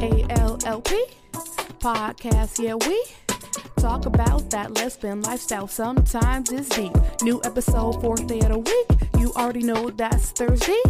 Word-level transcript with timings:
ALLP 0.00 0.90
podcast, 1.78 2.58
yeah, 2.58 2.74
we 2.74 3.04
talk 3.76 4.06
about 4.06 4.50
that 4.50 4.74
lesbian 4.74 5.22
lifestyle. 5.22 5.68
Sometimes 5.68 6.50
it's 6.50 6.68
deep. 6.70 6.92
New 7.22 7.40
episode, 7.44 8.00
fourth 8.00 8.26
day 8.26 8.40
of 8.40 8.48
the 8.48 8.58
week. 8.58 9.10
You 9.18 9.32
already 9.36 9.62
know 9.62 9.90
that's 9.90 10.32
Thursday. 10.32 10.82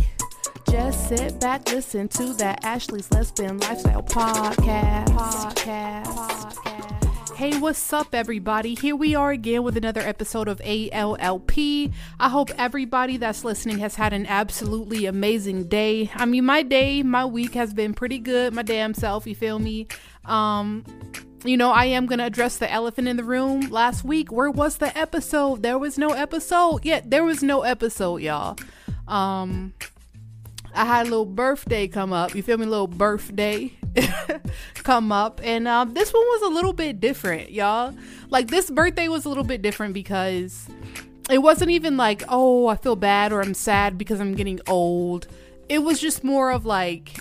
Just 0.71 1.09
sit 1.09 1.39
back, 1.41 1.71
listen 1.71 2.09
to 2.09 2.33
that 2.35 2.65
Ashley's 2.65 3.11
Lesbian 3.13 3.59
Lifestyle 3.59 4.03
podcast. 4.03 5.07
Podcast. 5.09 6.07
podcast. 6.07 6.80
Hey, 7.41 7.59
what's 7.59 7.91
up, 7.95 8.15
everybody? 8.15 8.75
Here 8.75 8.95
we 8.95 9.15
are 9.15 9.31
again 9.31 9.63
with 9.63 9.75
another 9.79 10.03
episode 10.03 10.47
of 10.47 10.59
ALLP. 10.59 11.91
I 12.21 12.29
hope 12.29 12.51
everybody 12.59 13.17
that's 13.17 13.45
listening 13.45 13.79
has 13.79 13.95
had 13.95 14.13
an 14.13 14.27
absolutely 14.27 15.07
amazing 15.07 15.69
day. 15.69 16.11
I 16.15 16.27
mean, 16.27 16.45
my 16.45 16.63
day, 16.63 17.03
my 17.03 17.25
week 17.25 17.55
has 17.55 17.73
been 17.73 17.95
pretty 17.95 18.19
good, 18.19 18.53
my 18.53 18.61
damn 18.61 18.93
self, 18.93 19.27
you 19.27 19.35
feel 19.35 19.59
me? 19.59 19.87
Um, 20.27 20.85
you 21.43 21.57
know, 21.57 21.71
I 21.71 21.87
am 21.87 22.05
going 22.05 22.19
to 22.19 22.27
address 22.27 22.59
the 22.59 22.71
elephant 22.71 23.09
in 23.09 23.17
the 23.17 23.25
room. 23.25 23.61
Last 23.71 24.05
week, 24.05 24.31
where 24.31 24.51
was 24.51 24.77
the 24.77 24.95
episode? 24.95 25.63
There 25.63 25.79
was 25.79 25.97
no 25.97 26.11
episode. 26.11 26.85
Yeah, 26.85 27.01
there 27.03 27.25
was 27.25 27.43
no 27.43 27.63
episode, 27.63 28.19
y'all. 28.19 28.59
Um, 29.09 29.73
I 30.75 30.85
had 30.85 31.07
a 31.07 31.09
little 31.09 31.25
birthday 31.25 31.89
come 31.89 32.13
up. 32.13 32.35
You 32.35 32.43
feel 32.43 32.59
me? 32.59 32.67
A 32.67 32.69
little 32.69 32.87
birthday 32.87 33.73
come 34.75 35.13
up. 35.13 35.41
And 35.43 35.67
um, 35.69 35.95
this 35.95 36.13
one 36.13 36.23
was 36.23 36.43
a 36.43 36.55
little 36.55 36.73
bit 36.73 37.01
different, 37.01 37.51
y'all. 37.51 37.95
Like, 38.29 38.49
this 38.49 38.71
birthday 38.71 39.09
was 39.09 39.25
a 39.25 39.29
little 39.29 39.45
bit 39.45 39.63
different 39.63 39.95
because 39.95 40.69
it 41.29 41.39
wasn't 41.39 41.71
even 41.71 41.97
like, 41.97 42.23
oh, 42.29 42.67
I 42.69 42.77
feel 42.77 42.97
bad 42.97 43.33
or 43.33 43.41
I'm 43.41 43.55
sad 43.55 43.99
because 43.99 44.21
I'm 44.21 44.35
getting 44.35 44.61
old. 44.67 45.27
It 45.69 45.83
was 45.83 46.01
just 46.01 46.25
more 46.25 46.51
of 46.51 46.67
like, 46.67 47.19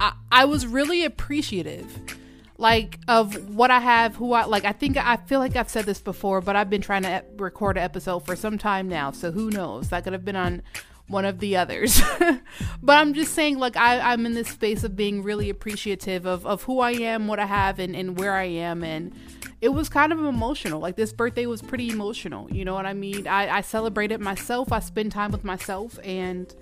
I, 0.00 0.12
I 0.30 0.44
was 0.44 0.66
really 0.66 1.04
appreciative 1.04 2.18
like 2.62 3.00
of 3.08 3.54
what 3.54 3.70
I 3.70 3.80
have, 3.80 4.14
who 4.16 4.32
I 4.32 4.44
like. 4.44 4.64
I 4.64 4.72
think 4.72 4.96
I 4.96 5.16
feel 5.16 5.40
like 5.40 5.56
I've 5.56 5.68
said 5.68 5.84
this 5.84 6.00
before, 6.00 6.40
but 6.40 6.54
I've 6.54 6.70
been 6.70 6.80
trying 6.80 7.02
to 7.02 7.24
record 7.36 7.76
an 7.76 7.82
episode 7.82 8.20
for 8.20 8.36
some 8.36 8.56
time 8.56 8.88
now, 8.88 9.10
so 9.10 9.32
who 9.32 9.50
knows? 9.50 9.88
That 9.88 10.04
could 10.04 10.12
have 10.12 10.24
been 10.24 10.36
on 10.36 10.62
one 11.08 11.24
of 11.24 11.38
the 11.38 11.56
others. 11.56 12.00
but 12.82 12.98
I'm 12.98 13.14
just 13.14 13.34
saying, 13.34 13.58
like, 13.58 13.76
I, 13.76 14.00
I'm 14.00 14.26
in 14.26 14.34
this 14.34 14.48
space 14.48 14.84
of 14.84 14.96
being 14.96 15.22
really 15.22 15.50
appreciative 15.50 16.26
of, 16.26 16.46
of 16.46 16.62
who 16.62 16.80
I 16.80 16.92
am, 16.92 17.26
what 17.26 17.38
I 17.38 17.46
have, 17.46 17.78
and, 17.78 17.94
and 17.94 18.18
where 18.18 18.34
I 18.34 18.44
am. 18.44 18.82
And 18.82 19.14
it 19.60 19.70
was 19.70 19.88
kind 19.88 20.12
of 20.12 20.24
emotional. 20.24 20.80
Like, 20.80 20.96
this 20.96 21.12
birthday 21.12 21.46
was 21.46 21.62
pretty 21.62 21.90
emotional. 21.90 22.50
You 22.50 22.64
know 22.64 22.74
what 22.74 22.86
I 22.86 22.94
mean? 22.94 23.26
I, 23.26 23.58
I 23.58 23.60
celebrated 23.60 24.20
myself, 24.20 24.72
I 24.72 24.80
spend 24.80 25.12
time 25.12 25.32
with 25.32 25.44
myself, 25.44 25.98
and 26.02 26.54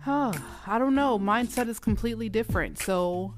huh, 0.00 0.32
I 0.66 0.78
don't 0.78 0.94
know. 0.94 1.18
Mindset 1.18 1.68
is 1.68 1.78
completely 1.78 2.28
different. 2.28 2.78
So, 2.78 3.34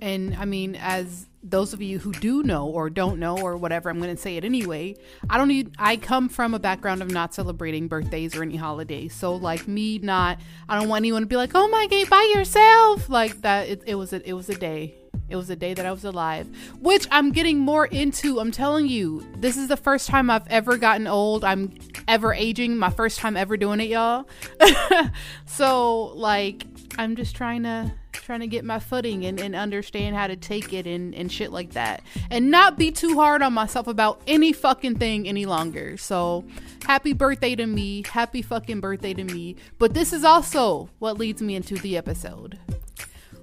and 0.00 0.34
I 0.34 0.44
mean, 0.44 0.74
as 0.76 1.27
those 1.42 1.72
of 1.72 1.80
you 1.80 1.98
who 1.98 2.12
do 2.12 2.42
know 2.42 2.66
or 2.66 2.90
don't 2.90 3.18
know 3.18 3.38
or 3.38 3.56
whatever, 3.56 3.90
I'm 3.90 3.98
going 3.98 4.14
to 4.14 4.20
say 4.20 4.36
it 4.36 4.44
anyway. 4.44 4.96
I 5.30 5.38
don't 5.38 5.48
need, 5.48 5.74
I 5.78 5.96
come 5.96 6.28
from 6.28 6.54
a 6.54 6.58
background 6.58 7.02
of 7.02 7.10
not 7.10 7.34
celebrating 7.34 7.88
birthdays 7.88 8.36
or 8.36 8.42
any 8.42 8.56
holidays. 8.56 9.14
So, 9.14 9.34
like, 9.34 9.68
me 9.68 9.98
not, 9.98 10.38
I 10.68 10.78
don't 10.78 10.88
want 10.88 11.02
anyone 11.02 11.22
to 11.22 11.26
be 11.26 11.36
like, 11.36 11.52
oh 11.54 11.68
my 11.68 11.86
god, 11.86 12.10
by 12.10 12.32
yourself. 12.34 13.08
Like, 13.08 13.42
that, 13.42 13.68
it, 13.68 13.82
it 13.86 13.94
was 13.94 14.12
a, 14.12 14.28
it 14.28 14.32
was 14.32 14.48
a 14.48 14.56
day. 14.56 14.94
It 15.28 15.36
was 15.36 15.50
a 15.50 15.56
day 15.56 15.74
that 15.74 15.84
I 15.84 15.92
was 15.92 16.04
alive, 16.04 16.48
which 16.80 17.06
I'm 17.10 17.32
getting 17.32 17.58
more 17.58 17.84
into. 17.86 18.40
I'm 18.40 18.50
telling 18.50 18.88
you, 18.88 19.26
this 19.36 19.58
is 19.58 19.68
the 19.68 19.76
first 19.76 20.08
time 20.08 20.30
I've 20.30 20.46
ever 20.48 20.78
gotten 20.78 21.06
old. 21.06 21.44
I'm 21.44 21.74
ever 22.06 22.32
aging. 22.32 22.78
My 22.78 22.88
first 22.88 23.18
time 23.18 23.36
ever 23.36 23.58
doing 23.58 23.80
it, 23.80 23.90
y'all. 23.90 24.26
so, 25.46 26.14
like, 26.16 26.64
I'm 26.96 27.14
just 27.14 27.36
trying 27.36 27.64
to 27.64 27.92
trying 28.22 28.40
to 28.40 28.46
get 28.46 28.64
my 28.64 28.78
footing 28.78 29.24
and, 29.24 29.40
and 29.40 29.54
understand 29.54 30.16
how 30.16 30.26
to 30.26 30.36
take 30.36 30.72
it 30.72 30.86
and, 30.86 31.14
and 31.14 31.30
shit 31.30 31.52
like 31.52 31.72
that. 31.72 32.02
And 32.30 32.50
not 32.50 32.78
be 32.78 32.90
too 32.90 33.14
hard 33.14 33.42
on 33.42 33.52
myself 33.52 33.86
about 33.86 34.20
any 34.26 34.52
fucking 34.52 34.96
thing 34.96 35.28
any 35.28 35.46
longer. 35.46 35.96
So 35.96 36.44
happy 36.84 37.12
birthday 37.12 37.54
to 37.56 37.66
me. 37.66 38.04
Happy 38.08 38.42
fucking 38.42 38.80
birthday 38.80 39.14
to 39.14 39.24
me. 39.24 39.56
But 39.78 39.94
this 39.94 40.12
is 40.12 40.24
also 40.24 40.90
what 40.98 41.18
leads 41.18 41.42
me 41.42 41.54
into 41.54 41.76
the 41.76 41.96
episode. 41.96 42.58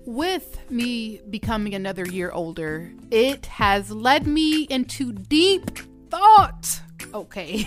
With 0.06 0.70
me 0.70 1.22
becoming 1.30 1.74
another 1.74 2.06
year 2.06 2.32
older, 2.32 2.92
it 3.10 3.48
has 3.48 3.90
led 3.90 4.28
me 4.28 4.64
into 4.64 5.12
deep 5.12 5.80
thought. 6.10 6.80
Okay. 7.14 7.66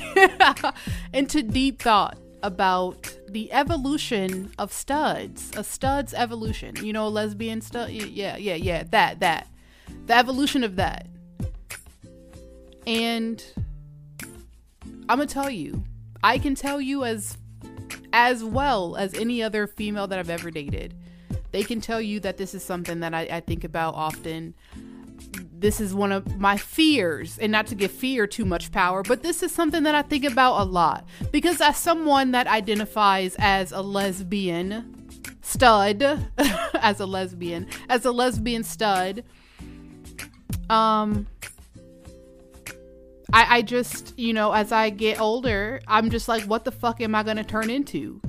into 1.12 1.42
deep 1.42 1.82
thought 1.82 2.18
about 2.42 3.17
the 3.31 3.53
evolution 3.53 4.53
of 4.59 4.72
studs, 4.72 5.53
a 5.56 5.65
stud's 5.65 6.15
evolution. 6.15 6.77
You 6.84 6.93
know, 6.93 7.09
lesbian 7.09 7.61
stud. 7.61 7.91
Yeah, 7.91 8.37
yeah, 8.37 8.55
yeah. 8.55 8.84
That, 8.91 9.21
that, 9.21 9.49
the 10.06 10.15
evolution 10.15 10.65
of 10.65 10.77
that. 10.77 11.06
And 12.87 13.44
I'm 15.09 15.19
gonna 15.19 15.27
tell 15.27 15.50
you, 15.50 15.84
I 16.22 16.39
can 16.39 16.55
tell 16.55 16.81
you 16.81 17.05
as 17.05 17.37
as 18.12 18.43
well 18.43 18.97
as 18.97 19.15
any 19.15 19.43
other 19.43 19.66
female 19.66 20.06
that 20.06 20.19
I've 20.19 20.31
ever 20.31 20.50
dated. 20.50 20.95
They 21.50 21.62
can 21.62 21.81
tell 21.81 22.00
you 22.00 22.21
that 22.21 22.37
this 22.37 22.55
is 22.55 22.62
something 22.62 23.00
that 23.00 23.15
I, 23.15 23.22
I 23.22 23.41
think 23.41 23.65
about 23.65 23.95
often 23.95 24.55
this 25.60 25.80
is 25.80 25.92
one 25.92 26.12
of 26.12 26.38
my 26.38 26.56
fears 26.56 27.38
and 27.38 27.50
not 27.50 27.66
to 27.66 27.74
give 27.74 27.91
fear 27.91 28.26
too 28.26 28.44
much 28.44 28.70
power 28.70 29.02
but 29.02 29.22
this 29.22 29.42
is 29.42 29.52
something 29.52 29.82
that 29.82 29.94
i 29.94 30.02
think 30.02 30.24
about 30.24 30.60
a 30.60 30.64
lot. 30.64 31.04
Because 31.32 31.60
as 31.60 31.76
someone 31.76 32.32
that 32.32 32.46
identifies 32.46 33.36
as 33.38 33.72
a 33.72 33.80
lesbian 33.80 34.94
stud 35.42 36.02
as 36.74 37.00
a 37.00 37.06
lesbian 37.06 37.66
as 37.88 38.04
a 38.04 38.12
lesbian 38.12 38.62
stud 38.62 39.24
um 40.70 41.26
I, 43.32 43.58
I 43.58 43.62
just 43.62 44.18
you 44.18 44.32
know 44.32 44.52
as 44.52 44.72
i 44.72 44.91
get 44.91 45.20
older 45.20 45.80
i'm 45.88 46.10
just 46.10 46.28
like 46.28 46.44
what 46.44 46.64
the 46.64 46.72
fuck 46.72 47.00
am 47.00 47.14
i 47.14 47.22
gonna 47.22 47.44
turn 47.44 47.70
into? 47.70 48.20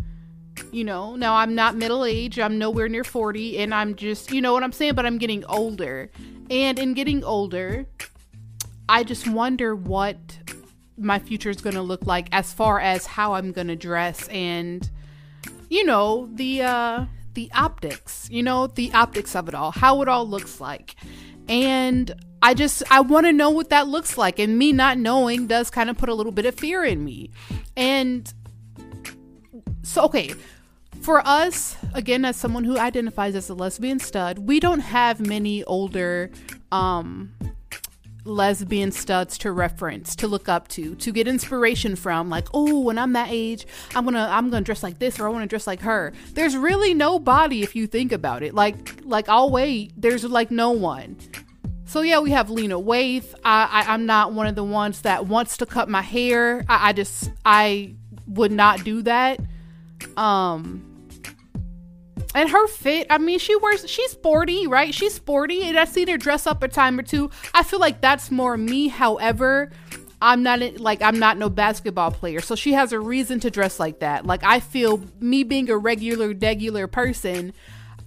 You 0.72 0.84
know 0.84 1.16
now 1.16 1.36
i'm 1.36 1.56
not 1.56 1.76
middle 1.76 2.06
age 2.06 2.40
i'm 2.40 2.58
nowhere 2.58 2.90
near 2.90 3.04
40 3.04 3.60
and 3.60 3.74
i'm 3.74 3.96
just 3.96 4.32
you 4.32 4.42
know 4.42 4.54
what 4.54 4.64
i'm 4.64 4.72
saying? 4.72 4.96
But 4.96 5.06
i'm 5.06 5.18
getting 5.18 5.46
older 5.46 6.10
and 6.50 6.80
in 6.80 6.94
getting 6.94 7.24
older, 7.24 7.86
I 8.88 9.04
just 9.04 9.28
wonder 9.28 9.76
what 9.76 10.18
my 10.98 11.20
future 11.20 11.50
is 11.50 11.62
going 11.62 11.76
to 11.76 11.82
look 11.82 12.06
like 12.06 12.28
as 12.32 12.52
far 12.52 12.80
as 12.80 13.06
how 13.06 13.34
I'm 13.34 13.52
going 13.52 13.68
to 13.68 13.76
dress 13.76 14.28
and 14.28 14.90
you 15.70 15.86
know, 15.86 16.30
the 16.34 16.64
uh 16.64 17.06
the 17.36 17.50
optics, 17.54 18.28
you 18.32 18.44
know, 18.44 18.68
the 18.68 18.92
optics 18.94 19.36
of 19.36 19.48
it 19.48 19.54
all, 19.54 19.72
how 19.72 20.02
it 20.02 20.08
all 20.08 20.28
looks 20.28 20.60
like. 20.60 20.96
And 21.48 22.12
I 22.42 22.54
just 22.54 22.84
I 22.92 23.02
want 23.02 23.28
to 23.28 23.34
know 23.34 23.52
what 23.52 23.70
that 23.70 23.88
looks 23.88 24.18
like 24.18 24.40
and 24.40 24.58
me 24.58 24.74
not 24.74 24.98
knowing 24.98 25.48
does 25.48 25.70
kind 25.70 25.90
of 25.90 25.98
put 25.98 26.10
a 26.10 26.14
little 26.14 26.32
bit 26.32 26.46
of 26.46 26.56
fear 26.56 26.84
in 26.84 27.04
me. 27.04 27.32
And 27.78 28.32
so 29.84 30.04
okay, 30.06 30.34
for 31.02 31.26
us, 31.26 31.78
again, 31.94 32.26
as 32.26 32.36
someone 32.36 32.64
who 32.64 32.78
identifies 32.78 33.36
as 33.36 33.50
a 33.50 33.54
lesbian 33.54 34.00
stud, 34.00 34.40
we 34.40 34.60
don't 34.60 34.80
have 34.80 35.20
many 35.20 35.64
older 35.64 36.32
um, 36.72 37.34
lesbian 38.26 38.92
studs 38.92 39.38
to 39.40 39.52
reference, 39.52 40.16
to 40.18 40.28
look 40.28 40.48
up 40.50 40.68
to, 40.70 40.96
to 40.96 41.12
get 41.12 41.28
inspiration 41.28 41.96
from. 41.96 42.30
Like, 42.30 42.48
oh, 42.54 42.80
when 42.80 42.98
I'm 42.98 43.14
that 43.14 43.30
age, 43.32 43.66
I'm 43.96 44.06
gonna 44.06 44.28
I'm 44.30 44.50
gonna 44.50 44.64
dress 44.64 44.84
like 44.84 45.00
this, 45.00 45.20
or 45.20 45.28
I 45.28 45.30
want 45.30 45.44
to 45.44 45.48
dress 45.48 45.68
like 45.68 45.82
her. 45.82 46.14
There's 46.34 46.56
really 46.56 46.94
nobody 46.94 47.64
if 47.64 47.76
you 47.76 47.88
think 47.88 48.12
about 48.12 48.44
it. 48.44 48.54
Like, 48.54 49.04
like 49.04 49.30
I'll 49.30 49.50
wait. 49.50 49.94
There's 49.98 50.24
like 50.24 50.52
no 50.52 50.72
one. 50.72 51.18
So 51.86 52.02
yeah, 52.02 52.20
we 52.20 52.30
have 52.32 52.52
Lena 52.52 52.80
Waithe. 52.80 53.34
I, 53.44 53.86
I 53.88 53.94
am 53.96 54.06
not 54.06 54.34
one 54.34 54.46
of 54.46 54.54
the 54.54 54.64
ones 54.64 55.02
that 55.02 55.26
wants 55.26 55.58
to 55.58 55.66
cut 55.66 55.90
my 55.90 56.04
hair. 56.04 56.64
I, 56.70 56.90
I 56.90 56.94
just 56.94 57.32
I 57.44 57.96
would 58.28 58.52
not 58.52 58.84
do 58.84 59.02
that. 59.02 59.40
Um 60.16 60.89
and 62.36 62.50
her 62.50 62.68
fit 62.68 63.08
i 63.10 63.18
mean 63.18 63.40
she 63.40 63.56
wears 63.56 63.90
she's 63.90 64.12
sporty 64.12 64.68
right? 64.68 64.94
She's 64.94 65.14
sporty 65.14 65.64
and 65.64 65.78
i've 65.78 65.90
seen 65.90 66.08
her 66.08 66.18
dress 66.18 66.48
up 66.48 66.64
a 66.64 66.68
time 66.68 67.00
or 67.00 67.04
two. 67.04 67.30
I 67.54 67.64
feel 67.64 67.80
like 67.80 68.02
that's 68.02 68.32
more 68.32 68.58
me. 68.58 68.88
However 68.88 69.72
i'm 70.22 70.44
not 70.44 70.60
like 70.80 71.02
i'm 71.02 71.18
not 71.18 71.38
no 71.38 71.50
basketball 71.50 72.12
player 72.12 72.42
so 72.42 72.54
she 72.54 72.74
has 72.74 72.92
a 72.92 73.00
reason 73.00 73.40
to 73.42 73.50
dress 73.50 73.80
like 73.80 74.00
that. 74.00 74.26
Like 74.26 74.44
i 74.44 74.60
feel 74.60 75.02
me 75.20 75.44
being 75.44 75.70
a 75.70 75.78
regular 75.78 76.34
regular 76.34 76.88
person 76.88 77.54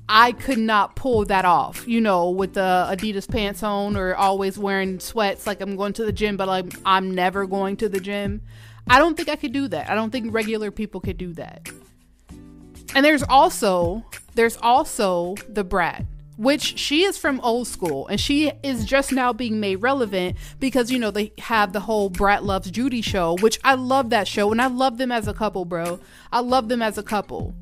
i 0.08 0.32
could 0.32 0.58
not 0.58 0.96
pull 0.96 1.24
that 1.24 1.44
off 1.44 1.86
you 1.86 2.00
know 2.00 2.28
with 2.28 2.54
the 2.54 2.86
adidas 2.90 3.28
pants 3.28 3.62
on 3.62 3.96
or 3.96 4.16
always 4.16 4.58
wearing 4.58 4.98
sweats 4.98 5.46
like 5.46 5.60
i'm 5.60 5.76
going 5.76 5.92
to 5.92 6.04
the 6.04 6.12
gym 6.12 6.36
but 6.36 6.48
like 6.48 6.74
i'm 6.84 7.14
never 7.14 7.46
going 7.46 7.76
to 7.76 7.88
the 7.88 8.00
gym. 8.00 8.42
I 8.88 8.98
don't 8.98 9.16
think 9.16 9.28
i 9.28 9.36
could 9.36 9.52
do 9.52 9.68
that. 9.68 9.88
I 9.88 9.94
don't 9.94 10.10
think 10.10 10.34
regular 10.34 10.70
people 10.72 11.00
could 11.00 11.16
do 11.16 11.32
that 11.34 11.68
and 12.94 13.04
there's 13.04 13.22
also 13.22 14.04
there's 14.34 14.56
also 14.62 15.34
the 15.48 15.64
brat 15.64 16.04
which 16.38 16.78
she 16.78 17.02
is 17.04 17.18
from 17.18 17.38
old 17.40 17.66
school 17.68 18.06
and 18.08 18.18
she 18.20 18.50
is 18.62 18.84
just 18.84 19.12
now 19.12 19.32
being 19.32 19.60
made 19.60 19.76
relevant 19.76 20.36
because 20.58 20.90
you 20.90 20.98
know 20.98 21.10
they 21.10 21.30
have 21.38 21.72
the 21.72 21.80
whole 21.80 22.08
brat 22.08 22.42
loves 22.42 22.70
judy 22.70 23.02
show 23.02 23.36
which 23.40 23.60
i 23.64 23.74
love 23.74 24.10
that 24.10 24.26
show 24.26 24.50
and 24.50 24.60
i 24.60 24.66
love 24.66 24.96
them 24.98 25.12
as 25.12 25.28
a 25.28 25.34
couple 25.34 25.64
bro 25.64 26.00
i 26.32 26.40
love 26.40 26.68
them 26.68 26.82
as 26.82 26.96
a 26.98 27.02
couple 27.02 27.54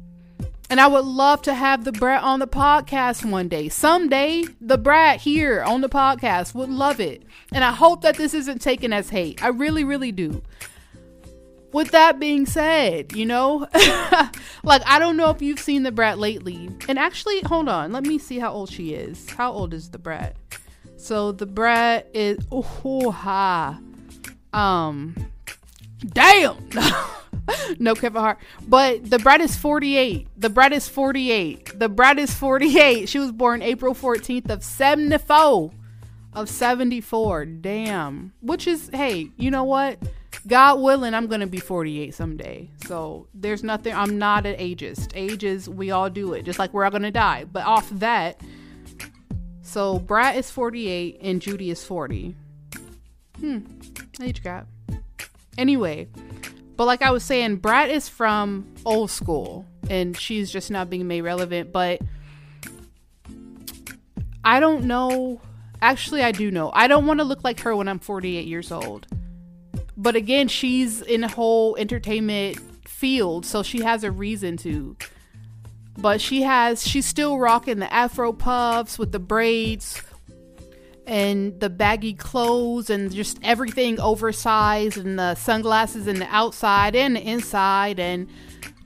And 0.71 0.81
I 0.81 0.87
would 0.87 1.05
love 1.05 1.43
to 1.43 1.55
have 1.55 1.83
the 1.83 1.91
brat 1.91 2.23
on 2.23 2.39
the 2.39 2.47
podcast 2.47 3.29
one 3.29 3.49
day. 3.49 3.69
Someday, 3.69 4.45
the 4.61 4.79
brat 4.79 5.21
here 5.21 5.65
on 5.65 5.81
the 5.81 5.89
podcast 5.89 6.55
would 6.55 6.69
love 6.71 7.01
it. 7.01 7.25
And 7.53 7.65
I 7.65 7.73
hope 7.73 8.03
that 8.03 8.17
this 8.17 8.35
isn't 8.35 8.63
taken 8.63 8.93
as 8.93 9.11
hate. 9.11 9.43
I 9.43 9.49
really, 9.49 9.83
really 9.83 10.13
do. 10.13 10.43
With 11.73 11.93
that 11.93 12.19
being 12.19 12.47
said, 12.47 13.13
you 13.13 13.27
know, 13.27 13.67
like 14.65 14.83
I 14.87 14.99
don't 14.99 15.17
know 15.17 15.31
if 15.31 15.41
you've 15.41 15.61
seen 15.61 15.85
the 15.85 15.93
brat 15.93 16.19
lately. 16.19 16.69
And 16.89 16.99
actually, 16.99 17.41
hold 17.43 17.69
on, 17.69 17.93
let 17.93 18.05
me 18.05 18.19
see 18.19 18.39
how 18.39 18.53
old 18.53 18.71
she 18.71 18.95
is. 18.95 19.31
How 19.31 19.53
old 19.53 19.73
is 19.73 19.91
the 19.91 19.99
brat? 19.99 20.37
So 20.97 21.33
the 21.33 21.47
brat 21.47 22.09
is 22.13 22.39
oh 22.51 23.11
ha. 23.11 23.79
Um 24.53 25.15
damn. 26.05 26.69
no 27.79 27.95
Kevin 27.95 28.21
Hart. 28.21 28.39
But 28.67 29.09
the 29.09 29.19
brat 29.19 29.41
is 29.41 29.57
48. 29.57 30.29
The 30.37 30.51
brat 30.51 30.73
is 30.73 30.89
48. 30.89 31.79
The 31.79 31.89
brat 31.89 32.19
is 32.19 32.35
48. 32.35 33.09
She 33.09 33.19
was 33.19 33.33
born 33.33 33.63
April 33.63 33.95
14th 33.95 34.51
of 34.51 34.65
74. 34.65 35.71
Of 36.33 36.49
74. 36.49 37.45
Damn. 37.47 38.33
Which 38.41 38.67
is, 38.67 38.91
hey, 38.93 39.31
you 39.37 39.51
know 39.51 39.65
what? 39.65 39.99
God 40.47 40.81
willing, 40.81 41.15
I'm 41.15 41.27
going 41.27 41.41
to 41.41 41.47
be 41.47 41.59
48 41.59 42.15
someday. 42.15 42.71
So 42.87 43.27
there's 43.35 43.63
nothing, 43.63 43.95
I'm 43.95 44.19
not 44.19 44.47
an 44.47 44.57
ageist. 44.57 45.13
Ages, 45.15 45.69
we 45.69 45.91
all 45.91 46.09
do 46.11 46.33
it, 46.33 46.45
just 46.45 46.59
like 46.59 46.73
we're 46.73 46.85
all 46.85 46.91
going 46.91 47.03
to 47.03 47.11
die. 47.11 47.45
But 47.45 47.67
off 47.67 47.89
that, 47.91 48.41
so 49.63 49.99
Brat 49.99 50.37
is 50.37 50.51
48 50.51 51.19
and 51.21 51.43
Judy 51.43 51.71
is 51.71 51.85
40. 51.85 52.35
Hmm, 53.39 53.59
age 54.21 54.43
gap. 54.43 54.67
Anyway, 55.59 56.09
but 56.77 56.87
like 56.87 57.03
I 57.03 57.11
was 57.11 57.25
saying, 57.25 57.57
Brat 57.57 57.91
is 57.91 58.09
from 58.09 58.67
old 58.85 59.11
school 59.11 59.67
and 59.89 60.17
she's 60.17 60.51
just 60.51 60.71
not 60.71 60.89
being 60.89 61.07
made 61.07 61.21
relevant. 61.21 61.73
But 61.73 62.01
I 64.43 64.61
don't 64.61 64.85
know. 64.85 65.41
Actually, 65.83 66.23
I 66.23 66.33
do 66.33 66.51
know. 66.51 66.71
I 66.75 66.87
don't 66.87 67.07
want 67.07 67.21
to 67.21 67.25
look 67.25 67.45
like 67.45 67.61
her 67.61 67.77
when 67.77 67.89
I'm 67.89 67.99
48 67.99 68.47
years 68.47 68.73
old. 68.73 69.07
But 70.01 70.17
again, 70.17 70.49
she's 70.49 71.03
in 71.03 71.25
a 71.25 71.29
whole 71.29 71.77
entertainment 71.77 72.89
field, 72.89 73.45
so 73.45 73.63
she 73.63 73.83
has 73.83 74.03
a 74.03 74.11
reason 74.11 74.57
to. 74.59 74.97
But 75.99 76.23
she 76.23 76.41
has, 76.41 76.87
she's 76.87 77.05
still 77.05 77.39
rocking 77.39 77.81
the 77.81 77.93
afro 77.93 78.33
puffs 78.33 78.99
with 78.99 79.13
the 79.13 79.19
braids 79.19 80.01
and 81.07 81.61
the 81.61 81.69
baggy 81.69 82.15
clothes 82.15 82.89
and 82.89 83.13
just 83.13 83.39
everything 83.43 84.01
oversized 84.01 84.97
and 84.97 85.19
the 85.19 85.35
sunglasses 85.35 86.07
in 86.07 86.19
the 86.19 86.35
outside 86.35 86.97
and 86.97 87.17
the 87.17 87.21
inside 87.21 88.01
and 88.01 88.27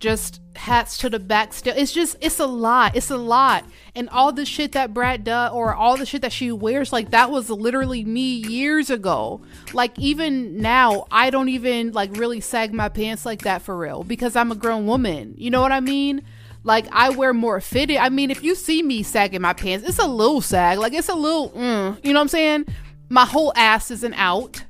just 0.05 0.43
hats 0.55 0.99
to 0.99 1.09
the 1.09 1.19
back 1.19 1.55
still 1.55 1.75
it's 1.75 1.93
just 1.93 2.15
it's 2.21 2.39
a 2.39 2.47
lot 2.47 2.95
it's 2.95 3.11
a 3.11 3.17
lot 3.17 3.65
and 3.97 4.07
all 4.11 4.33
the 4.33 4.45
shit 4.45 4.73
that 4.73 4.93
Brat 4.93 5.25
does 5.25 5.51
or 5.51 5.75
all 5.75 5.97
the 5.97 6.05
shit 6.05 6.21
that 6.21 6.31
she 6.31 6.53
wears 6.53 6.93
like 6.93 7.11
that 7.11 7.31
was 7.31 7.49
literally 7.49 8.05
me 8.05 8.35
years 8.35 8.91
ago 8.91 9.41
like 9.73 9.99
even 9.99 10.59
now 10.59 11.07
I 11.11 11.31
don't 11.31 11.49
even 11.49 11.93
like 11.93 12.15
really 12.19 12.43
sag 12.43 12.75
my 12.75 12.91
pants 12.91 13.25
like 13.25 13.43
that 13.45 13.63
for 13.63 13.75
real 13.79 14.05
because 14.05 14.37
I'm 14.37 14.53
a 14.53 14.55
grown 14.55 14.87
woman 14.87 15.37
you 15.39 15.51
know 15.51 15.63
what 15.63 15.73
I 15.73 15.81
mean 15.81 16.23
like 16.65 16.87
I 16.93 17.11
wear 17.11 17.35
more 17.35 17.61
fitted. 17.61 17.99
I 17.99 18.09
mean, 18.09 18.31
if 18.31 18.43
you 18.43 18.55
see 18.55 18.83
me 18.83 19.03
sagging 19.03 19.43
my 19.43 19.53
pants, 19.53 19.87
it's 19.87 19.99
a 19.99 20.07
little 20.07 20.41
sag. 20.41 20.79
Like 20.79 20.95
it's 20.95 21.11
a 21.11 21.15
little, 21.15 21.51
mm, 21.51 22.03
you 22.03 22.15
know 22.15 22.21
what 22.21 22.23
I'm 22.23 22.29
saying? 22.29 22.67
My 23.11 23.27
whole 23.27 23.53
ass 23.55 23.91
isn't 23.91 24.15
out. 24.15 24.65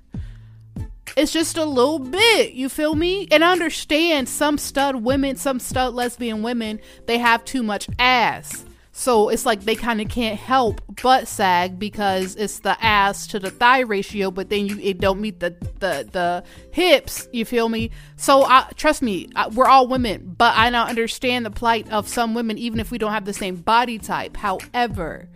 It's 1.17 1.33
just 1.33 1.57
a 1.57 1.65
little 1.65 2.01
bit. 2.01 2.55
You 2.55 2.69
feel 2.69 2.95
me? 2.95 3.29
And 3.31 3.45
I 3.45 3.53
understand 3.53 4.29
some 4.29 4.59
stud 4.59 4.97
women, 4.97 5.37
some 5.37 5.61
stud 5.61 5.95
lesbian 5.95 6.43
women, 6.43 6.81
they 7.07 7.19
have 7.19 7.45
too 7.45 7.63
much 7.63 7.89
ass. 7.99 8.65
So 8.97 9.29
it's 9.29 9.45
like 9.45 9.63
they 9.65 9.75
kind 9.75 10.01
of 10.01 10.09
can't 10.09 10.39
help 10.39 10.81
but 11.03 11.27
sag 11.27 11.81
because 11.81 12.37
it's 12.37 12.61
the 12.61 12.83
ass 12.83 13.27
to 13.29 13.41
the 13.41 13.51
thigh 13.51 13.81
ratio, 13.81 14.31
but 14.31 14.51
then 14.51 14.67
you 14.67 14.79
it 14.79 14.99
don't 14.99 15.21
meet 15.21 15.41
the 15.41 15.51
the 15.81 16.09
the 16.11 16.45
hips. 16.71 17.27
You 17.33 17.45
feel 17.45 17.69
me? 17.69 17.91
So 18.15 18.45
I, 18.45 18.71
trust 18.77 19.03
me, 19.03 19.31
I, 19.35 19.49
we're 19.49 19.67
all 19.67 19.89
women, 19.89 20.37
but 20.39 20.55
I 20.57 20.71
now 20.71 20.87
understand 20.87 21.45
the 21.45 21.51
plight 21.51 21.91
of 21.91 22.07
some 22.07 22.35
women, 22.35 22.57
even 22.57 22.79
if 22.79 22.93
we 22.93 22.99
don't 22.99 23.13
have 23.13 23.25
the 23.25 23.33
same 23.33 23.57
body 23.57 23.99
type. 23.99 24.37
However, 24.37 25.29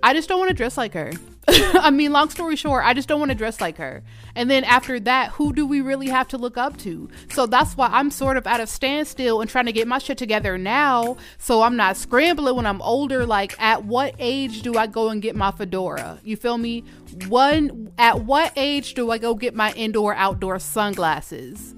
I 0.00 0.14
just 0.14 0.28
don't 0.28 0.38
want 0.38 0.50
to 0.50 0.54
dress 0.54 0.76
like 0.76 0.94
her. 0.94 1.12
I 1.48 1.90
mean, 1.90 2.12
long 2.12 2.30
story 2.30 2.56
short, 2.56 2.84
I 2.84 2.94
just 2.94 3.08
don't 3.08 3.18
want 3.18 3.30
to 3.30 3.34
dress 3.34 3.60
like 3.60 3.76
her. 3.76 4.02
And 4.34 4.50
then 4.50 4.64
after 4.64 4.98
that, 5.00 5.30
who 5.30 5.52
do 5.52 5.66
we 5.66 5.80
really 5.80 6.08
have 6.08 6.28
to 6.28 6.38
look 6.38 6.56
up 6.56 6.76
to? 6.78 7.08
So 7.32 7.46
that's 7.46 7.76
why 7.76 7.88
I'm 7.88 8.10
sort 8.10 8.36
of 8.36 8.46
at 8.46 8.60
a 8.60 8.66
standstill 8.66 9.40
and 9.40 9.50
trying 9.50 9.66
to 9.66 9.72
get 9.72 9.86
my 9.86 9.98
shit 9.98 10.16
together 10.16 10.56
now 10.56 11.16
so 11.38 11.62
I'm 11.62 11.76
not 11.76 11.96
scrambling 11.96 12.56
when 12.56 12.66
I'm 12.66 12.80
older. 12.82 13.26
Like, 13.26 13.60
at 13.60 13.84
what 13.84 14.14
age 14.18 14.62
do 14.62 14.78
I 14.78 14.86
go 14.86 15.10
and 15.10 15.20
get 15.20 15.36
my 15.36 15.50
fedora? 15.50 16.18
You 16.24 16.36
feel 16.36 16.56
me? 16.56 16.84
One, 17.28 17.92
at 17.98 18.22
what 18.24 18.52
age 18.56 18.94
do 18.94 19.10
I 19.10 19.18
go 19.18 19.34
get 19.34 19.54
my 19.54 19.72
indoor 19.72 20.14
outdoor 20.14 20.58
sunglasses? 20.58 21.74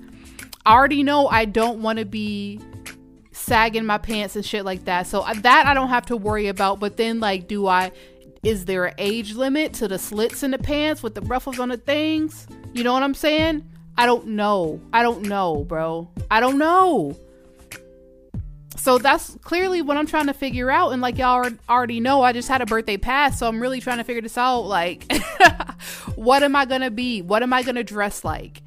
I 0.64 0.74
already 0.74 1.02
know 1.02 1.28
I 1.28 1.44
don't 1.44 1.82
want 1.82 1.98
to 1.98 2.04
be 2.04 2.60
sagging 3.32 3.84
my 3.84 3.98
pants 3.98 4.34
and 4.34 4.44
shit 4.44 4.64
like 4.64 4.84
that. 4.86 5.06
So 5.06 5.20
uh, 5.20 5.34
that 5.34 5.66
I 5.66 5.74
don't 5.74 5.88
have 5.88 6.06
to 6.06 6.16
worry 6.16 6.48
about. 6.48 6.80
But 6.80 6.96
then, 6.96 7.20
like, 7.20 7.46
do 7.46 7.66
I 7.66 7.92
is 8.46 8.64
there 8.64 8.84
an 8.84 8.94
age 8.98 9.34
limit 9.34 9.72
to 9.74 9.88
the 9.88 9.98
slits 9.98 10.44
in 10.44 10.52
the 10.52 10.58
pants 10.58 11.02
with 11.02 11.16
the 11.16 11.20
ruffles 11.22 11.58
on 11.58 11.68
the 11.68 11.76
things? 11.76 12.46
You 12.72 12.84
know 12.84 12.92
what 12.92 13.02
I'm 13.02 13.12
saying? 13.12 13.68
I 13.98 14.06
don't 14.06 14.28
know. 14.28 14.80
I 14.92 15.02
don't 15.02 15.22
know, 15.22 15.64
bro. 15.64 16.08
I 16.30 16.38
don't 16.38 16.56
know. 16.56 17.16
So 18.76 18.98
that's 18.98 19.36
clearly 19.42 19.82
what 19.82 19.96
I'm 19.96 20.06
trying 20.06 20.26
to 20.26 20.32
figure 20.32 20.70
out. 20.70 20.90
And 20.90 21.02
like 21.02 21.18
y'all 21.18 21.50
already 21.68 21.98
know, 21.98 22.22
I 22.22 22.32
just 22.32 22.48
had 22.48 22.62
a 22.62 22.66
birthday 22.66 22.96
pass. 22.96 23.40
So 23.40 23.48
I'm 23.48 23.60
really 23.60 23.80
trying 23.80 23.98
to 23.98 24.04
figure 24.04 24.22
this 24.22 24.38
out. 24.38 24.60
Like, 24.60 25.12
what 26.14 26.44
am 26.44 26.54
I 26.54 26.66
going 26.66 26.82
to 26.82 26.90
be? 26.92 27.22
What 27.22 27.42
am 27.42 27.52
I 27.52 27.64
going 27.64 27.74
to 27.74 27.82
dress 27.82 28.24
like? 28.24 28.62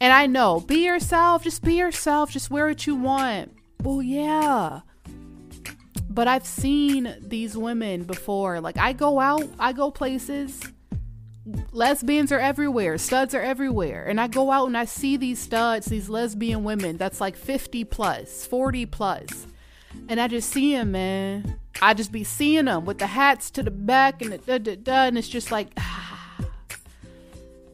And 0.00 0.12
I 0.12 0.26
know, 0.26 0.58
be 0.58 0.84
yourself. 0.84 1.44
Just 1.44 1.62
be 1.62 1.74
yourself. 1.74 2.32
Just 2.32 2.50
wear 2.50 2.66
what 2.66 2.88
you 2.88 2.96
want. 2.96 3.56
Well, 3.84 4.02
yeah. 4.02 4.80
But 6.08 6.28
I've 6.28 6.46
seen 6.46 7.14
these 7.20 7.56
women 7.56 8.04
before. 8.04 8.60
Like 8.60 8.78
I 8.78 8.92
go 8.92 9.20
out, 9.20 9.48
I 9.58 9.72
go 9.72 9.90
places. 9.90 10.60
Lesbians 11.70 12.32
are 12.32 12.40
everywhere, 12.40 12.98
studs 12.98 13.34
are 13.34 13.40
everywhere. 13.40 14.04
And 14.04 14.20
I 14.20 14.26
go 14.26 14.50
out 14.50 14.66
and 14.66 14.76
I 14.76 14.84
see 14.84 15.16
these 15.16 15.38
studs, 15.38 15.86
these 15.86 16.08
lesbian 16.08 16.64
women 16.64 16.96
that's 16.96 17.20
like 17.20 17.36
50 17.36 17.84
plus, 17.84 18.46
40 18.46 18.86
plus. 18.86 19.46
And 20.08 20.20
I 20.20 20.28
just 20.28 20.50
see 20.50 20.72
them, 20.72 20.92
man. 20.92 21.58
I 21.80 21.94
just 21.94 22.12
be 22.12 22.24
seeing 22.24 22.64
them 22.64 22.84
with 22.84 22.98
the 22.98 23.06
hats 23.06 23.50
to 23.52 23.62
the 23.62 23.70
back 23.70 24.22
and 24.22 24.32
the 24.32 24.38
da 24.38 24.58
da 24.58 24.76
da. 24.76 25.04
And 25.04 25.18
it's 25.18 25.28
just 25.28 25.50
like, 25.50 25.68
ah. 25.76 26.38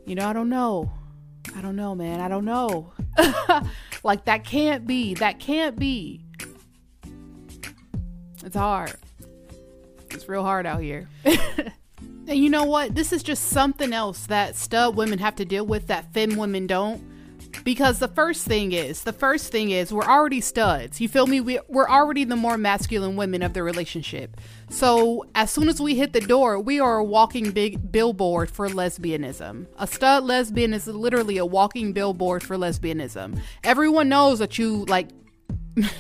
you 0.04 0.14
know, 0.14 0.28
I 0.28 0.32
don't 0.32 0.48
know. 0.48 0.90
I 1.56 1.60
don't 1.60 1.76
know, 1.76 1.94
man. 1.94 2.20
I 2.20 2.28
don't 2.28 2.44
know. 2.44 2.92
like, 4.02 4.24
that 4.24 4.44
can't 4.44 4.86
be. 4.86 5.14
That 5.14 5.38
can't 5.38 5.78
be. 5.78 6.24
It's 8.44 8.56
hard. 8.56 8.94
It's 10.10 10.28
real 10.28 10.42
hard 10.42 10.66
out 10.66 10.80
here. 10.80 11.08
and 11.24 11.72
you 12.36 12.50
know 12.50 12.64
what? 12.64 12.94
This 12.94 13.12
is 13.12 13.22
just 13.22 13.44
something 13.48 13.92
else 13.92 14.26
that 14.26 14.56
stud 14.56 14.96
women 14.96 15.18
have 15.18 15.36
to 15.36 15.44
deal 15.44 15.64
with 15.64 15.86
that 15.86 16.12
femme 16.12 16.36
women 16.36 16.66
don't. 16.66 17.12
Because 17.64 17.98
the 17.98 18.08
first 18.08 18.46
thing 18.46 18.72
is, 18.72 19.04
the 19.04 19.12
first 19.12 19.52
thing 19.52 19.70
is, 19.70 19.92
we're 19.92 20.02
already 20.04 20.40
studs. 20.40 21.00
You 21.00 21.08
feel 21.08 21.26
me? 21.26 21.40
We, 21.40 21.60
we're 21.68 21.88
already 21.88 22.24
the 22.24 22.34
more 22.34 22.56
masculine 22.56 23.14
women 23.14 23.42
of 23.42 23.52
the 23.52 23.62
relationship. 23.62 24.40
So 24.70 25.26
as 25.34 25.50
soon 25.50 25.68
as 25.68 25.80
we 25.80 25.94
hit 25.94 26.12
the 26.12 26.20
door, 26.20 26.58
we 26.58 26.80
are 26.80 26.98
a 26.98 27.04
walking 27.04 27.50
big 27.50 27.92
billboard 27.92 28.50
for 28.50 28.68
lesbianism. 28.68 29.66
A 29.78 29.86
stud 29.86 30.24
lesbian 30.24 30.72
is 30.74 30.86
literally 30.86 31.36
a 31.36 31.46
walking 31.46 31.92
billboard 31.92 32.42
for 32.42 32.56
lesbianism. 32.56 33.38
Everyone 33.62 34.08
knows 34.08 34.38
that 34.38 34.58
you 34.58 34.84
like 34.86 35.08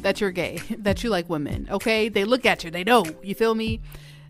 that 0.00 0.20
you're 0.20 0.30
gay, 0.30 0.60
that 0.78 1.02
you 1.02 1.10
like 1.10 1.28
women, 1.28 1.68
okay? 1.70 2.08
They 2.08 2.24
look 2.24 2.46
at 2.46 2.64
you, 2.64 2.70
they 2.70 2.84
know, 2.84 3.04
you 3.22 3.34
feel 3.34 3.54
me? 3.54 3.80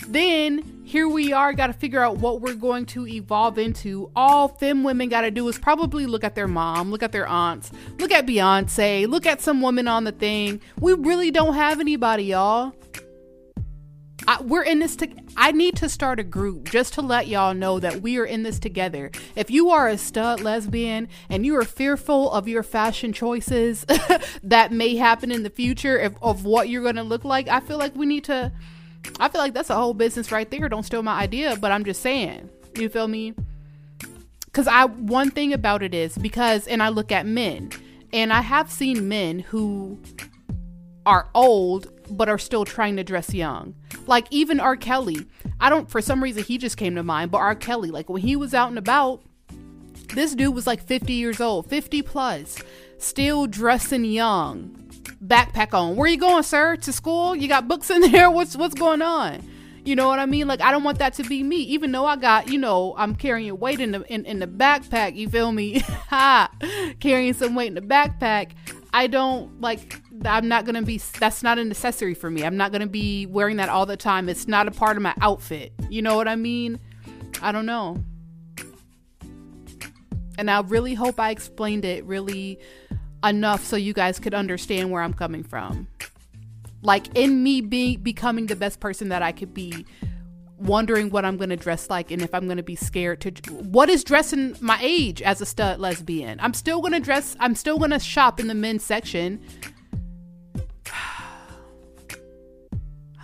Then 0.09 0.83
here 0.85 1.09
we 1.09 1.33
are, 1.33 1.53
got 1.53 1.69
to 1.69 1.73
figure 1.73 2.03
out 2.03 2.19
what 2.19 2.41
we're 2.41 2.55
going 2.55 2.85
to 2.87 3.07
evolve 3.07 3.59
into. 3.59 4.11
All 4.15 4.49
femme 4.49 4.83
women 4.85 5.09
got 5.09 5.23
to 5.23 5.31
do 5.31 5.49
is 5.49 5.59
probably 5.59 6.07
look 6.07 6.25
at 6.25 6.35
their 6.35 6.49
mom, 6.49 6.91
look 6.91 7.03
at 7.03 7.13
their 7.13 7.27
aunts, 7.27 7.71
look 7.99 8.11
at 8.11 8.27
Beyonce, 8.27 9.09
look 9.09 9.25
at 9.25 9.41
some 9.41 9.61
woman 9.61 9.89
on 9.89 10.05
the 10.05 10.13
thing. 10.13 10.61
We 10.79 10.93
really 10.95 11.31
don't 11.31 11.55
have 11.55 11.81
anybody, 11.81 12.25
y'all. 12.25 12.75
I, 14.27 14.41
we're 14.43 14.63
in 14.63 14.79
this 14.79 14.97
to 14.97 15.09
I 15.37 15.53
need 15.53 15.77
to 15.77 15.89
start 15.89 16.21
a 16.21 16.25
group 16.25 16.71
just 16.71 16.95
to 16.95 17.03
let 17.03 17.27
y'all 17.29 17.55
know 17.55 17.79
that 17.81 18.01
we 18.01 18.19
are 18.19 18.25
in 18.25 18.43
this 18.43 18.59
together. 18.59 19.11
If 19.37 19.51
you 19.51 19.71
are 19.71 19.89
a 19.89 19.99
stud 19.99 20.41
lesbian 20.41 21.09
and 21.29 21.45
you 21.45 21.57
are 21.57 21.65
fearful 21.65 22.31
of 22.31 22.49
your 22.49 22.63
fashion 22.63 23.13
choices 23.13 23.85
that 24.43 24.73
may 24.73 24.97
happen 24.97 25.31
in 25.31 25.43
the 25.43 25.51
future 25.51 25.99
of, 25.99 26.17
of 26.23 26.45
what 26.45 26.69
you're 26.69 26.83
going 26.83 26.97
to 26.97 27.03
look 27.03 27.25
like, 27.25 27.49
I 27.49 27.61
feel 27.61 27.79
like 27.79 27.95
we 27.95 28.07
need 28.07 28.25
to 28.25 28.53
I 29.21 29.29
feel 29.29 29.41
like 29.41 29.53
that's 29.53 29.71
a 29.71 29.75
whole 29.75 29.93
business 29.93 30.33
right 30.33 30.51
there. 30.51 30.69
Don't 30.69 30.85
steal 30.85 31.03
my 31.03 31.21
idea, 31.21 31.57
but 31.57 31.71
I'm 31.73 31.85
just 31.85 32.01
saying. 32.01 32.49
You 32.79 32.89
feel 32.89 33.09
me? 33.09 33.35
Cuz 34.53 34.67
I 34.67 34.87
one 34.87 35.31
thing 35.31 35.53
about 35.53 35.83
it 35.83 35.95
is 35.95 36.17
because 36.17 36.67
and 36.67 36.83
I 36.83 36.89
look 36.89 37.13
at 37.13 37.27
men 37.27 37.71
And 38.13 38.33
I 38.33 38.43
have 38.43 38.71
seen 38.71 39.09
men 39.09 39.41
who 39.41 39.99
are 41.05 41.29
old 41.35 41.91
but 42.11 42.29
are 42.29 42.39
still 42.39 42.65
trying 42.65 42.97
to 42.97 43.05
dress 43.05 43.33
young. 43.33 43.75
Like 44.07 44.27
even 44.31 44.61
R. 44.61 44.77
Kelly. 44.77 45.27
I 45.61 45.71
don't 45.71 45.91
for 45.91 46.01
some 46.01 46.23
reason 46.23 46.43
he 46.43 46.59
just 46.59 46.77
came 46.77 46.95
to 46.97 47.03
mind, 47.03 47.31
but 47.31 47.39
R. 47.39 47.55
Kelly, 47.55 47.91
like 47.91 48.09
when 48.09 48.23
he 48.23 48.37
was 48.37 48.55
out 48.55 48.69
and 48.69 48.79
about, 48.79 49.23
this 50.15 50.35
dude 50.35 50.55
was 50.55 50.67
like 50.67 50.83
50 50.83 51.13
years 51.13 51.41
old, 51.41 51.69
50 51.69 52.03
plus, 52.03 52.59
still 52.99 53.47
dressing 53.47 54.05
young. 54.05 54.81
Backpack 55.25 55.73
on. 55.73 55.97
Where 55.97 56.09
you 56.09 56.19
going, 56.19 56.43
sir? 56.43 56.77
To 56.77 56.93
school? 56.93 57.35
You 57.35 57.49
got 57.49 57.67
books 57.67 57.91
in 57.91 58.01
there? 58.13 58.31
What's 58.31 58.57
what's 58.57 58.75
going 58.75 59.03
on? 59.03 59.41
You 59.85 59.97
know 59.97 60.09
what 60.09 60.19
I 60.19 60.27
mean? 60.27 60.49
Like 60.49 60.63
I 60.63 60.71
don't 60.71 60.85
want 60.85 60.99
that 60.99 61.15
to 61.15 61.25
be 61.25 61.43
me. 61.43 61.57
Even 61.57 61.93
though 61.93 62.07
I 62.07 62.17
got, 62.17 62.49
you 62.49 62.59
know, 62.59 62.95
I'm 62.97 63.15
carrying 63.15 63.59
weight 63.59 63.81
in 63.81 63.93
the 63.93 64.03
in, 64.13 64.25
in 64.25 64.39
the 64.39 64.47
backpack, 64.47 65.15
you 65.15 65.29
feel 65.29 65.53
me? 65.53 65.83
carrying 67.01 67.35
some 67.35 67.55
weight 67.55 67.69
in 67.69 67.75
the 67.75 67.81
backpack. 67.81 68.53
I 68.95 69.09
don't 69.09 69.61
like 69.61 70.01
I'm 70.25 70.47
not 70.47 70.65
gonna 70.65 70.81
be 70.81 70.99
that's 71.19 71.43
not 71.43 71.59
a 71.59 71.65
necessary 71.65 72.15
for 72.15 72.31
me. 72.31 72.45
I'm 72.45 72.57
not 72.57 72.71
gonna 72.71 72.87
be 72.87 73.27
wearing 73.27 73.57
that 73.57 73.69
all 73.69 73.87
the 73.87 73.97
time. 73.97 74.29
It's 74.29 74.47
not 74.47 74.69
a 74.69 74.71
part 74.71 74.97
of 74.97 75.03
my 75.03 75.13
outfit. 75.21 75.73
You 75.91 76.01
know 76.01 76.15
what 76.17 76.29
I 76.29 76.37
mean? 76.37 76.79
I 77.43 77.51
don't 77.51 77.67
know. 77.67 77.99
And 80.39 80.49
I 80.49 80.61
really 80.61 80.95
hope 80.95 81.19
I 81.19 81.31
explained 81.31 81.85
it 81.85 82.05
really 82.05 82.61
enough 83.25 83.65
so 83.65 83.75
you 83.75 83.93
guys 83.93 84.21
could 84.21 84.33
understand 84.33 84.93
where 84.93 85.03
I'm 85.03 85.15
coming 85.15 85.43
from. 85.43 85.89
Like 86.83 87.17
in 87.17 87.43
me 87.43 87.63
being 87.63 88.01
becoming 88.01 88.47
the 88.47 88.57
best 88.57 88.79
person 88.79 89.09
that 89.09 89.23
I 89.23 89.33
could 89.33 89.53
be, 89.53 89.87
wondering 90.59 91.11
what 91.11 91.25
I'm 91.25 91.37
going 91.37 91.51
to 91.51 91.57
dress 91.57 91.91
like 91.91 92.11
and 92.11 92.23
if 92.23 92.35
I'm 92.35 92.47
going 92.47 92.57
to 92.57 92.63
be 92.63 92.77
scared 92.77 93.21
to 93.23 93.31
what 93.53 93.89
is 93.89 94.05
dressing 94.05 94.57
my 94.61 94.79
age 94.81 95.21
as 95.23 95.41
a 95.41 95.47
stud 95.47 95.81
lesbian. 95.81 96.39
I'm 96.41 96.55
still 96.55 96.81
going 96.81 96.93
to 96.93 97.01
dress 97.01 97.37
I'm 97.41 97.55
still 97.55 97.79
going 97.79 97.91
to 97.91 97.99
shop 97.99 98.41
in 98.41 98.47
the 98.47 98.55
men's 98.55 98.85
section. 98.85 99.41
I 100.93 102.17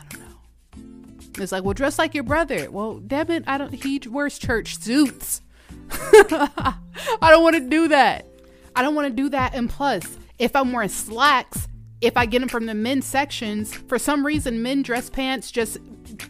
don't 0.08 0.20
know. 0.20 1.42
It's 1.42 1.52
like, 1.52 1.64
well, 1.64 1.75
dress 1.75 1.99
like 1.99 2.14
your 2.14 2.25
brother. 2.25 2.70
Well, 2.70 3.02
it, 3.10 3.44
I 3.46 3.58
don't. 3.58 3.72
He 3.72 4.00
wears 4.08 4.38
church 4.38 4.78
suits. 4.78 5.42
I 5.92 6.75
don't 7.20 7.42
want 7.42 7.56
to 7.56 7.68
do 7.68 7.88
that. 7.88 8.26
I 8.75 8.82
don't 8.82 8.94
want 8.94 9.08
to 9.08 9.14
do 9.14 9.28
that. 9.30 9.54
And 9.54 9.68
plus, 9.68 10.18
if 10.38 10.54
I'm 10.56 10.72
wearing 10.72 10.88
slacks, 10.88 11.68
if 12.00 12.16
I 12.16 12.26
get 12.26 12.40
them 12.40 12.49
from 12.49 12.66
the 12.66 12.75
men's 12.75 13.06
sections, 13.06 13.75
for 13.75 13.99
some 13.99 14.25
reason, 14.25 14.62
men 14.62 14.82
dress 14.82 15.10
pants 15.10 15.50
just 15.50 15.78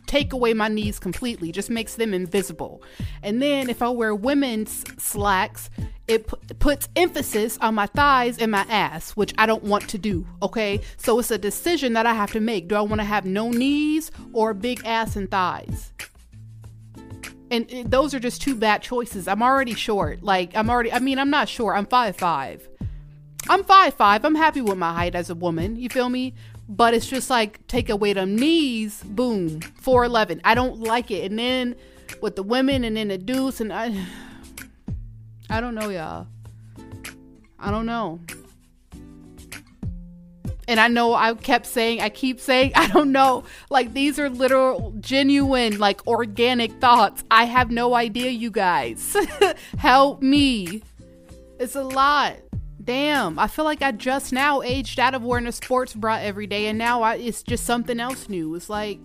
take 0.07 0.33
away 0.33 0.55
my 0.55 0.69
knees 0.69 0.99
completely, 0.99 1.53
just 1.53 1.71
makes 1.71 1.95
them 1.95 2.15
invisible. 2.15 2.83
And 3.23 3.41
then 3.41 3.71
if 3.71 3.83
I 3.83 3.89
wear 3.89 4.15
women's 4.15 4.85
slacks, 5.03 5.71
it 6.09 6.27
p- 6.27 6.55
puts 6.55 6.89
emphasis 6.97 7.59
on 7.61 7.75
my 7.75 7.87
thighs 7.87 8.39
and 8.39 8.51
my 8.51 8.67
ass, 8.69 9.13
which 9.13 9.33
I 9.39 9.47
don't 9.47 9.65
want 9.65 9.89
to 9.91 9.99
do. 9.99 10.27
Okay. 10.43 10.81
So 10.97 11.19
it's 11.19 11.31
a 11.31 11.39
decision 11.39 11.93
that 11.93 12.07
I 12.07 12.15
have 12.15 12.33
to 12.33 12.41
make. 12.41 12.69
Do 12.69 12.75
I 12.75 12.81
want 12.81 13.01
to 13.01 13.05
have 13.05 13.25
no 13.25 13.51
knees 13.51 14.11
or 14.33 14.55
big 14.55 14.85
ass 14.85 15.17
and 15.17 15.31
thighs? 15.31 15.93
And 17.51 17.71
it, 17.71 17.91
those 17.91 18.15
are 18.15 18.21
just 18.21 18.43
two 18.43 18.55
bad 18.55 18.83
choices. 18.83 19.27
I'm 19.27 19.43
already 19.43 19.75
short. 19.75 20.23
Like, 20.23 20.57
I'm 20.57 20.71
already, 20.71 20.93
I 20.93 21.01
mean, 21.01 21.19
I'm 21.19 21.31
not 21.31 21.49
short. 21.49 21.77
I'm 21.77 21.87
five 21.87 22.17
five. 22.17 22.69
I'm 23.49 23.65
five 23.65 23.95
five. 23.95 24.25
I'm 24.25 24.35
happy 24.35 24.61
with 24.61 24.79
my 24.79 24.93
height 24.93 25.15
as 25.15 25.31
a 25.31 25.35
woman. 25.35 25.77
You 25.77 25.89
feel 25.89 26.09
me? 26.09 26.35
But 26.73 26.95
it's 26.95 27.09
just 27.09 27.31
like 27.31 27.67
take 27.67 27.91
away 27.91 28.13
them 28.13 28.37
knees, 28.37 29.03
boom, 29.03 29.61
four 29.61 30.05
eleven. 30.05 30.41
I 30.45 30.55
don't 30.55 30.79
like 30.79 31.11
it. 31.11 31.29
And 31.29 31.39
then 31.39 31.75
with 32.23 32.37
the 32.37 32.45
women 32.45 32.85
and 32.85 32.97
then 32.97 33.09
the 33.09 33.19
dudes 33.19 33.61
and 33.61 33.73
I 33.73 33.93
I 35.51 35.61
don't 35.61 35.75
know 35.75 35.91
y'all. 35.91 36.29
I 37.59 37.73
don't 37.73 37.87
know. 37.87 38.21
And 40.69 40.79
I 40.79 40.87
know 40.87 41.15
I 41.15 41.35
kept 41.35 41.67
saying, 41.67 42.01
I 42.01 42.09
keep 42.11 42.39
saying, 42.39 42.73
I 42.77 42.87
don't 42.87 43.11
know. 43.11 43.43
Like 43.69 43.93
these 43.93 44.21
are 44.21 44.31
literal, 44.31 44.95
genuine, 45.01 45.79
like 45.79 46.07
organic 46.07 46.71
thoughts. 46.75 47.25
I 47.33 47.47
have 47.47 47.73
no 47.73 47.95
idea, 47.97 48.31
you 48.31 48.53
guys. 48.53 49.17
Help 49.79 50.23
me. 50.23 50.85
It's 51.59 51.75
a 51.75 51.83
lot. 51.83 52.37
Damn, 52.83 53.39
I 53.39 53.47
feel 53.47 53.65
like 53.65 53.83
I 53.83 53.93
just 53.93 54.33
now 54.33 54.63
aged 54.63 54.99
out 54.99 55.15
of 55.15 55.23
wearing 55.23 55.47
a 55.47 55.53
sports 55.53 55.95
bra 55.95 56.17
every 56.17 56.47
day, 56.47 56.67
and 56.67 56.79
now 56.79 57.03
I, 57.03 57.17
it's 57.17 57.43
just 57.43 57.65
something 57.65 58.01
else 58.01 58.29
new. 58.29 58.55
It's 58.55 58.71
like 58.71 58.99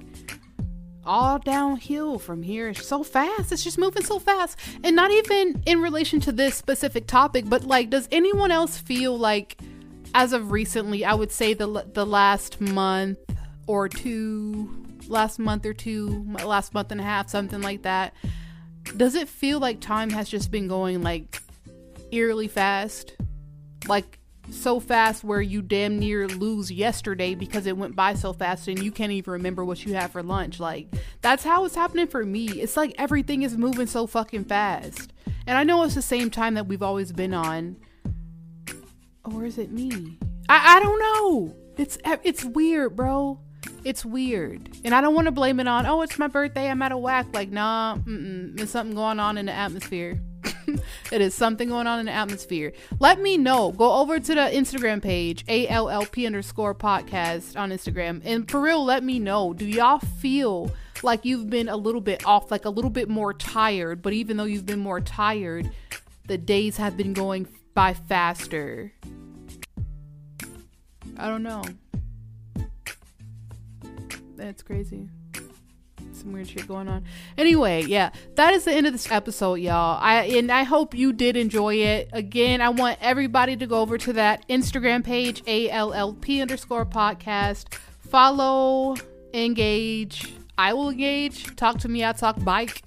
all 1.03 1.39
downhill 1.39 2.17
from 2.17 2.41
here. 2.41 2.69
It's 2.69 2.87
so 2.87 3.03
fast. 3.03 3.51
It's 3.51 3.63
just 3.63 3.77
moving 3.77 4.03
so 4.03 4.17
fast. 4.17 4.57
And 4.83 4.95
not 4.95 5.11
even 5.11 5.61
in 5.65 5.81
relation 5.81 6.19
to 6.21 6.31
this 6.31 6.55
specific 6.55 7.05
topic, 7.05 7.45
but 7.47 7.65
like, 7.65 7.89
does 7.89 8.07
anyone 8.11 8.51
else 8.51 8.77
feel 8.77 9.17
like, 9.17 9.57
as 10.13 10.31
of 10.31 10.51
recently, 10.51 11.03
I 11.03 11.13
would 11.13 11.31
say 11.31 11.53
the 11.53 11.85
the 11.93 12.05
last 12.05 12.61
month 12.61 13.19
or 13.67 13.89
two, 13.89 14.85
last 15.07 15.37
month 15.37 15.65
or 15.65 15.73
two, 15.73 16.25
last 16.43 16.73
month 16.73 16.91
and 16.91 17.01
a 17.01 17.03
half, 17.03 17.29
something 17.29 17.61
like 17.61 17.81
that. 17.81 18.13
Does 18.95 19.15
it 19.15 19.27
feel 19.27 19.59
like 19.59 19.81
time 19.81 20.11
has 20.11 20.29
just 20.29 20.49
been 20.49 20.67
going 20.67 21.01
like 21.01 21.41
eerily 22.11 22.47
fast? 22.47 23.15
Like 23.87 24.19
so 24.51 24.79
fast 24.79 25.23
where 25.23 25.41
you 25.41 25.61
damn 25.61 25.97
near 25.97 26.27
lose 26.27 26.71
yesterday 26.71 27.35
because 27.35 27.65
it 27.65 27.77
went 27.77 27.95
by 27.95 28.13
so 28.13 28.33
fast 28.33 28.67
and 28.67 28.79
you 28.79 28.91
can't 28.91 29.11
even 29.11 29.33
remember 29.33 29.65
what 29.65 29.85
you 29.85 29.93
had 29.93 30.11
for 30.11 30.21
lunch. 30.21 30.59
Like, 30.59 30.87
that's 31.21 31.43
how 31.43 31.65
it's 31.65 31.75
happening 31.75 32.07
for 32.07 32.23
me. 32.23 32.47
It's 32.47 32.77
like 32.77 32.93
everything 32.97 33.43
is 33.43 33.57
moving 33.57 33.87
so 33.87 34.07
fucking 34.07 34.45
fast. 34.45 35.13
And 35.47 35.57
I 35.57 35.63
know 35.63 35.83
it's 35.83 35.95
the 35.95 36.01
same 36.01 36.29
time 36.29 36.55
that 36.55 36.67
we've 36.67 36.83
always 36.83 37.11
been 37.11 37.33
on. 37.33 37.77
Or 39.23 39.45
is 39.45 39.57
it 39.57 39.71
me? 39.71 40.17
I, 40.49 40.77
I 40.77 40.79
don't 40.79 40.99
know. 40.99 41.55
It's 41.77 41.97
it's 42.23 42.45
weird, 42.45 42.95
bro. 42.95 43.39
It's 43.83 44.05
weird. 44.05 44.69
And 44.83 44.95
I 44.95 45.01
don't 45.01 45.13
want 45.13 45.25
to 45.25 45.31
blame 45.31 45.59
it 45.59 45.67
on, 45.67 45.85
oh, 45.85 46.01
it's 46.01 46.17
my 46.17 46.27
birthday, 46.27 46.69
I'm 46.69 46.81
out 46.81 46.91
of 46.91 46.99
whack. 46.99 47.27
Like, 47.33 47.51
nah, 47.51 47.97
mm-mm, 47.97 48.55
there's 48.55 48.69
something 48.69 48.95
going 48.95 49.19
on 49.19 49.37
in 49.37 49.47
the 49.47 49.51
atmosphere. 49.51 50.19
It 51.11 51.21
is 51.21 51.33
something 51.33 51.69
going 51.69 51.87
on 51.87 51.99
in 51.99 52.05
the 52.05 52.11
atmosphere. 52.11 52.73
Let 52.99 53.21
me 53.21 53.37
know. 53.37 53.71
Go 53.71 53.93
over 53.93 54.19
to 54.19 54.35
the 54.35 54.41
Instagram 54.41 55.01
page, 55.01 55.45
ALLP 55.45 56.25
underscore 56.25 56.75
podcast 56.75 57.59
on 57.59 57.71
Instagram. 57.71 58.21
And 58.25 58.49
for 58.49 58.61
real, 58.61 58.83
let 58.83 59.03
me 59.03 59.19
know. 59.19 59.53
Do 59.53 59.65
y'all 59.65 59.99
feel 59.99 60.71
like 61.03 61.25
you've 61.25 61.49
been 61.49 61.69
a 61.69 61.77
little 61.77 62.01
bit 62.01 62.25
off, 62.25 62.51
like 62.51 62.65
a 62.65 62.69
little 62.69 62.91
bit 62.91 63.09
more 63.09 63.33
tired? 63.33 64.01
But 64.01 64.13
even 64.13 64.37
though 64.37 64.45
you've 64.45 64.65
been 64.65 64.79
more 64.79 65.01
tired, 65.01 65.69
the 66.27 66.37
days 66.37 66.77
have 66.77 66.97
been 66.97 67.13
going 67.13 67.47
by 67.73 67.93
faster. 67.93 68.93
I 71.17 71.27
don't 71.27 71.43
know. 71.43 71.63
That's 74.35 74.61
crazy 74.61 75.09
some 76.25 76.33
weird 76.33 76.49
shit 76.49 76.67
going 76.67 76.87
on. 76.87 77.03
Anyway, 77.37 77.83
yeah, 77.83 78.09
that 78.33 78.53
is 78.53 78.65
the 78.65 78.73
end 78.73 78.87
of 78.87 78.93
this 78.93 79.09
episode, 79.11 79.55
y'all. 79.55 79.99
I 80.01 80.23
and 80.23 80.51
I 80.51 80.63
hope 80.63 80.95
you 80.95 81.13
did 81.13 81.37
enjoy 81.37 81.75
it. 81.75 82.09
Again, 82.11 82.61
I 82.61 82.69
want 82.69 82.97
everybody 82.99 83.55
to 83.55 83.67
go 83.67 83.79
over 83.79 83.97
to 83.99 84.13
that 84.13 84.47
Instagram 84.49 85.03
page, 85.03 85.43
ALLP 85.45 86.41
underscore 86.41 86.85
podcast. 86.85 87.73
Follow, 87.99 88.95
engage. 89.33 90.33
I 90.57 90.73
will 90.73 90.89
engage. 90.89 91.55
Talk 91.55 91.79
to 91.79 91.89
me. 91.89 92.03
I 92.03 92.13
talk 92.13 92.43
bike. 92.43 92.81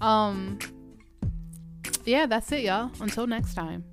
Um, 0.00 0.58
yeah, 2.04 2.26
that's 2.26 2.52
it, 2.52 2.60
y'all. 2.60 2.90
Until 3.00 3.26
next 3.26 3.54
time. 3.54 3.84